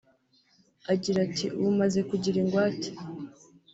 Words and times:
Agira 0.93 1.19
ati 1.27 1.45
“Ubu 1.57 1.71
maze 1.79 1.99
kugira 2.09 2.37
ingwate 2.43 2.89